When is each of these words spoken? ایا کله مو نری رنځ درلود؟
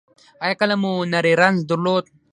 ایا 0.43 0.55
کله 0.61 0.75
مو 0.81 0.91
نری 1.11 1.33
رنځ 1.41 1.57
درلود؟ 1.69 2.05